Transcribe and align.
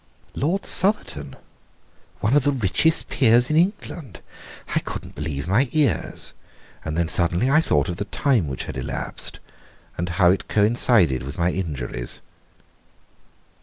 Lord 0.33 0.65
Southerton! 0.65 1.35
One 2.21 2.35
of 2.35 2.43
the 2.43 2.51
richest 2.51 3.07
peers 3.07 3.51
in 3.51 3.55
England! 3.55 4.19
I 4.75 4.79
could 4.79 5.05
not 5.05 5.13
believe 5.13 5.47
my 5.47 5.69
ears. 5.73 6.33
And 6.83 6.97
then 6.97 7.07
suddenly 7.07 7.51
I 7.51 7.61
thought 7.61 7.87
of 7.87 7.97
the 7.97 8.05
time 8.05 8.47
which 8.47 8.63
had 8.63 8.77
elapsed, 8.77 9.39
and 9.99 10.09
how 10.09 10.31
it 10.31 10.47
coincided 10.47 11.21
with 11.21 11.37
my 11.37 11.51
injuries. 11.51 12.19